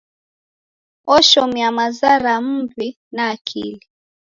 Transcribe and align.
Oshomia 1.15 1.69
maza 1.77 2.11
ra 2.23 2.35
m'wi 2.45 2.87
na 3.15 3.23
akili. 3.33 3.79